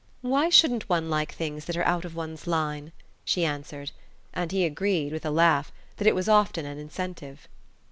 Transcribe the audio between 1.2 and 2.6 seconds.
things that are out of one's